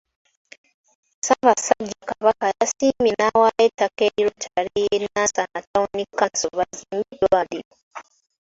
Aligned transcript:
Ssaabasajja 1.15 1.99
Kabaka 2.09 2.45
yasiimye 2.57 3.11
n'awaayo 3.19 3.63
ettaka 3.69 3.99
eri 4.07 4.21
Rotary 4.25 4.79
y'e 4.89 4.97
Nansana 5.05 5.57
Ttawuni 5.63 6.03
kkanso 6.07 6.47
bazimbeko 6.57 7.11
eddwaliro. 7.25 7.73